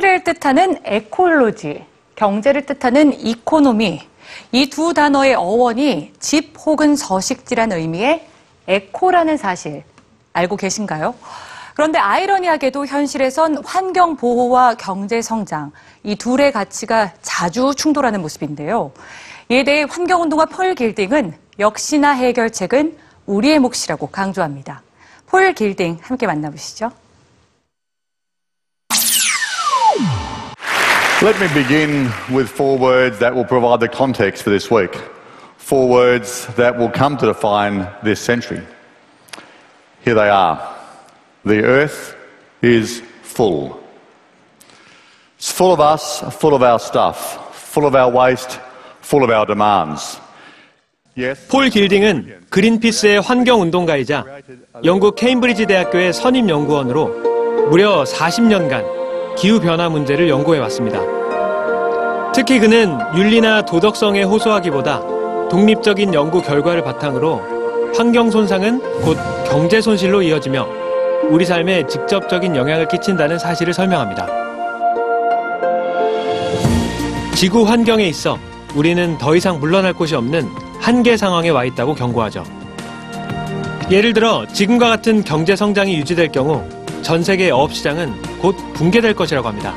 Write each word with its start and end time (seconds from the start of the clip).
뜻하는 0.00 0.78
ecology, 0.84 1.84
경제를 2.14 2.66
뜻하는 2.66 3.18
economy, 3.18 4.00
이 4.52 4.70
두 4.70 4.94
단어의 4.94 5.34
어원이 5.34 6.12
집 6.20 6.54
혹은 6.64 6.94
서식지란 6.96 7.72
의미의 7.72 8.26
eco라는 8.68 9.36
사실 9.36 9.82
알고 10.32 10.56
계신가요? 10.56 11.14
그런데 11.74 11.98
아이러니하게도 11.98 12.86
현실에선 12.86 13.64
환경 13.64 14.16
보호와 14.16 14.74
경제 14.74 15.20
성장, 15.22 15.72
이 16.02 16.16
둘의 16.16 16.52
가치가 16.52 17.12
자주 17.22 17.72
충돌하는 17.76 18.20
모습인데요. 18.20 18.92
이에 19.48 19.64
대해 19.64 19.84
환경운동가 19.88 20.46
폴 20.46 20.74
길딩은 20.74 21.34
역시나 21.58 22.12
해결책은 22.12 22.96
우리의 23.26 23.58
몫이라고 23.58 24.08
강조합니다. 24.08 24.82
폴 25.26 25.52
길딩 25.52 25.98
함께 26.02 26.26
만나보시죠. 26.26 26.90
Let 31.21 31.39
me 31.39 31.47
begin 31.53 32.11
with 32.29 32.49
four 32.49 32.77
words 32.77 33.19
that 33.19 33.33
will 33.33 33.45
provide 33.45 33.79
the 33.79 33.87
context 33.87 34.43
for 34.43 34.49
this 34.49 34.69
week. 34.69 34.93
Four 35.57 35.87
words 35.87 36.47
that 36.55 36.77
will 36.77 36.89
come 36.89 37.17
to 37.17 37.25
define 37.25 37.87
this 38.03 38.19
century. 38.19 38.61
Here 40.03 40.15
they 40.15 40.27
are. 40.27 40.59
The 41.45 41.63
earth 41.63 42.15
is 42.61 43.01
full. 43.21 43.81
It's 45.37 45.51
full 45.51 45.73
of 45.73 45.79
us, 45.79 46.21
full 46.37 46.53
of 46.53 46.61
our 46.61 46.79
stuff, 46.79 47.55
full 47.55 47.85
of 47.85 47.95
our 47.95 48.09
waste, 48.11 48.59
full 49.01 49.23
of 49.23 49.29
our 49.29 49.45
demands. 49.45 50.19
Yes. 51.15 51.47
폴 51.47 51.69
길딩은 51.69 52.47
그린피스의 52.49 53.21
환경운동가이자 53.21 54.25
영국 54.83 55.15
케임브리지 55.15 55.67
대학교의 55.67 56.11
선임연구원으로 56.11 57.69
무려 57.69 58.03
40년간 58.03 58.83
기후변화 59.38 59.88
문제를 59.88 60.28
연구해 60.28 60.58
왔습니다. 60.60 61.00
특히 62.34 62.58
그는 62.58 62.98
윤리나 63.16 63.62
도덕성에 63.62 64.24
호소하기보다 64.24 65.00
독립적인 65.48 66.12
연구 66.12 66.42
결과를 66.42 66.82
바탕으로 66.82 67.92
환경 67.96 68.30
손상은 68.30 68.80
곧 69.02 69.16
경제 69.48 69.80
손실로 69.80 70.22
이어지며 70.22 70.66
우리 71.30 71.44
삶에 71.44 71.86
직접적인 71.86 72.56
영향을 72.56 72.88
끼친다는 72.88 73.38
사실을 73.38 73.72
설명합니다. 73.72 74.26
지구 77.34 77.62
환경에 77.62 78.04
있어 78.06 78.38
우리는 78.74 79.16
더 79.18 79.36
이상 79.36 79.60
물러날 79.60 79.92
곳이 79.92 80.14
없는 80.14 80.48
한계 80.80 81.16
상황에 81.16 81.48
와 81.50 81.64
있다고 81.64 81.94
경고하죠. 81.94 82.44
예를 83.90 84.12
들어 84.12 84.44
지금과 84.52 84.88
같은 84.88 85.24
경제 85.24 85.56
성장이 85.56 85.94
유지될 85.94 86.32
경우 86.32 86.62
전 87.02 87.22
세계 87.22 87.50
어업 87.50 87.72
시장은 87.72 88.14
곧 88.40 88.56
붕괴될 88.74 89.14
것이라고 89.14 89.48
합니다. 89.48 89.74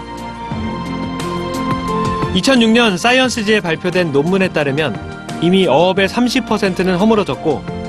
2006년 2.33 2.97
사이언스지에 2.97 3.59
발표된 3.59 4.11
논문에 4.11 4.49
따르면 4.49 5.39
이미 5.41 5.67
어업의 5.67 6.07
30%는 6.07 6.95
허물어졌고 6.95 7.81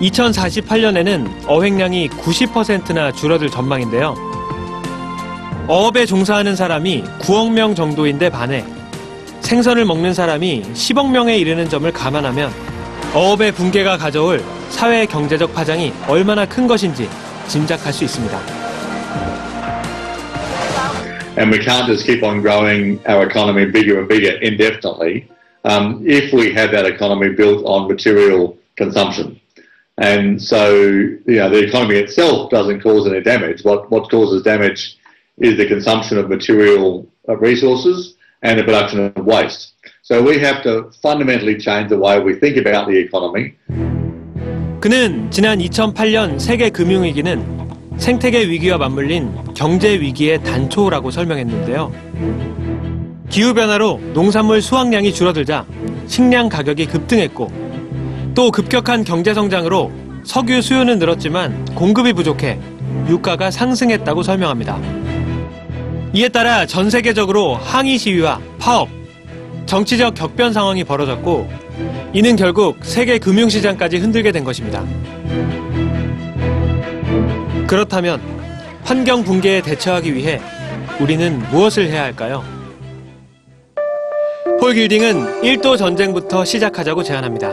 2048년에는 0.00 1.46
어획량이 1.46 2.08
90%나 2.08 3.12
줄어들 3.12 3.50
전망인데요. 3.50 4.14
어업에 5.66 6.06
종사하는 6.06 6.56
사람이 6.56 7.04
9억 7.20 7.50
명 7.52 7.74
정도인데 7.74 8.30
반해 8.30 8.64
생선을 9.40 9.84
먹는 9.84 10.14
사람이 10.14 10.62
10억 10.72 11.10
명에 11.10 11.36
이르는 11.36 11.68
점을 11.68 11.90
감안하면 11.90 12.50
어업의 13.14 13.52
붕괴가 13.52 13.98
가져올 13.98 14.42
사회 14.70 15.04
경제적 15.04 15.54
파장이 15.54 15.92
얼마나 16.06 16.46
큰 16.46 16.66
것인지 16.66 17.08
짐작할 17.47 17.93
수 17.93 18.03
있습니다. 18.05 18.63
and 21.35 21.49
we 21.49 21.57
can't 21.57 21.87
just 21.87 22.05
keep 22.05 22.23
on 22.23 22.41
growing 22.41 22.99
our 23.07 23.27
economy 23.27 23.65
bigger 23.65 23.99
and 23.99 24.07
bigger 24.07 24.37
indefinitely 24.41 25.27
um, 25.63 26.03
if 26.05 26.31
we 26.33 26.53
have 26.53 26.71
that 26.71 26.85
economy 26.85 27.29
built 27.29 27.65
on 27.65 27.87
material 27.87 28.57
consumption. 28.75 29.39
And 29.97 30.41
so, 30.41 30.75
you 30.75 31.21
know, 31.25 31.49
the 31.49 31.63
economy 31.63 31.95
itself 31.95 32.49
doesn't 32.49 32.81
cause 32.81 33.07
any 33.07 33.21
damage. 33.21 33.63
What, 33.63 33.89
what 33.91 34.09
causes 34.09 34.43
damage 34.43 34.97
is 35.37 35.57
the 35.57 35.67
consumption 35.67 36.17
of 36.17 36.29
material 36.29 37.07
uh, 37.29 37.37
resources 37.37 38.15
and 38.41 38.59
the 38.59 38.63
production 38.63 39.13
of 39.15 39.25
waste. 39.25 39.73
So 40.01 40.21
we 40.21 40.39
have 40.39 40.63
to 40.63 40.91
fundamentally 41.01 41.57
change 41.57 41.89
the 41.89 41.97
way 41.97 42.19
we 42.19 42.35
think 42.35 42.57
about 42.57 42.87
the 42.87 42.97
economy 42.97 43.55
그는 44.80 45.28
지난 45.32 45.58
2008년 45.58 46.38
세계 46.38 46.70
금융위기는 46.70 47.68
생태계 47.96 48.48
위기와 48.48 48.78
맞물린 48.78 49.32
경제 49.54 49.98
위기의 50.00 50.40
단초라고 50.44 51.10
설명했는데요. 51.10 51.92
기후변화로 53.28 54.00
농산물 54.14 54.62
수확량이 54.62 55.12
줄어들자 55.12 55.66
식량 56.06 56.48
가격이 56.48 56.86
급등했고 56.86 57.50
또 58.36 58.52
급격한 58.52 59.02
경제 59.02 59.34
성장으로 59.34 59.90
석유 60.22 60.62
수요는 60.62 61.00
늘었지만 61.00 61.64
공급이 61.74 62.12
부족해 62.12 62.60
유가가 63.08 63.50
상승했다고 63.50 64.22
설명합니다. 64.22 64.78
이에 66.12 66.28
따라 66.28 66.66
전 66.66 66.88
세계적으로 66.88 67.56
항의 67.56 67.98
시위와 67.98 68.40
파업, 68.60 68.88
정치적 69.66 70.14
격변 70.14 70.52
상황이 70.52 70.84
벌어졌고 70.84 71.67
이는 72.12 72.36
결국 72.36 72.76
세계 72.82 73.18
금융시장까지 73.18 73.98
흔들게 73.98 74.32
된 74.32 74.44
것입니다. 74.44 74.84
그렇다면 77.66 78.20
환경 78.82 79.22
붕괴에 79.22 79.60
대처하기 79.60 80.14
위해 80.14 80.40
우리는 81.00 81.38
무엇을 81.50 81.88
해야 81.88 82.02
할까요? 82.02 82.42
폴 84.60 84.74
길딩은 84.74 85.42
1도 85.42 85.76
전쟁부터 85.76 86.44
시작하자고 86.44 87.02
제안합니다. 87.02 87.52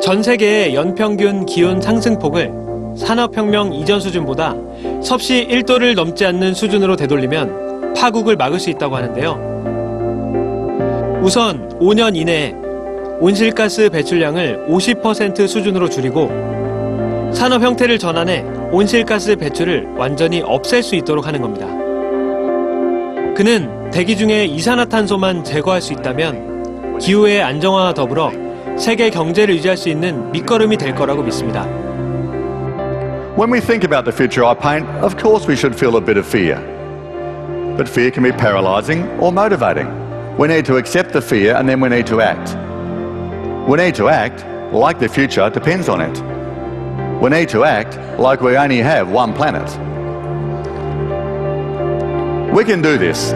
전 0.00 0.22
세계의 0.22 0.74
연평균 0.74 1.44
기온 1.46 1.80
상승폭을 1.80 2.50
산업혁명 2.96 3.72
이전 3.74 4.00
수준보다 4.00 4.54
섭씨 5.02 5.46
1도를 5.48 5.94
넘지 5.94 6.24
않는 6.24 6.54
수준으로 6.54 6.96
되돌리면 6.96 7.94
파국을 7.94 8.36
막을 8.36 8.58
수 8.58 8.70
있다고 8.70 8.96
하는데요. 8.96 9.51
우선 11.22 11.68
5년 11.78 12.16
이내에 12.16 12.52
온실가스 13.20 13.90
배출량을 13.90 14.66
50% 14.68 15.46
수준으로 15.46 15.88
줄이고 15.88 16.28
산업 17.32 17.62
형태를 17.62 18.00
전환해 18.00 18.44
온실가스 18.72 19.36
배출을 19.36 19.86
완전히 19.96 20.42
없앨 20.44 20.82
수 20.82 20.96
있도록 20.96 21.28
하는 21.28 21.40
겁니다. 21.40 21.68
그는 23.36 23.90
대기 23.92 24.16
중에 24.16 24.46
이산화탄소만 24.46 25.44
제거할 25.44 25.80
수 25.80 25.92
있다면 25.92 26.98
기후의 26.98 27.40
안정화와 27.40 27.94
더불어 27.94 28.32
세계 28.76 29.08
경제를 29.08 29.54
유지할 29.54 29.76
수 29.76 29.90
있는 29.90 30.32
밑거름이 30.32 30.76
될 30.76 30.92
거라고 30.92 31.22
믿습니다. 31.22 31.64
When 33.38 33.52
we 33.52 33.60
think 33.60 33.84
about 33.84 34.04
the 34.04 34.12
future 34.12 34.44
I 34.44 34.56
paint, 34.58 34.88
of 35.04 35.14
course 35.16 35.46
we 35.48 35.54
should 35.54 35.76
feel 35.76 35.96
a 35.96 36.04
bit 36.04 36.18
of 36.18 36.26
fear. 36.26 36.58
But 37.76 37.88
fear 37.88 38.10
can 38.10 38.24
be 38.24 38.32
paralysing 38.36 39.06
or 39.20 39.30
motivating. 39.30 40.01
We 40.38 40.48
need 40.48 40.64
to 40.66 40.76
accept 40.76 41.12
the 41.12 41.20
fear 41.20 41.54
and 41.56 41.68
then 41.68 41.80
we 41.80 41.88
need 41.88 42.06
to 42.06 42.20
act. 42.20 42.56
We 43.68 43.76
need 43.76 43.94
to 43.96 44.08
act 44.08 44.44
like 44.72 44.98
the 44.98 45.08
future 45.08 45.48
depends 45.50 45.88
on 45.88 46.00
it. 46.00 46.18
We 47.22 47.30
need 47.30 47.48
to 47.50 47.64
act 47.64 47.96
like 48.18 48.40
we 48.40 48.56
only 48.56 48.78
have 48.78 49.10
one 49.10 49.34
planet. 49.34 49.68
We 52.52 52.64
can 52.64 52.82
do 52.82 52.98
this. 52.98 53.32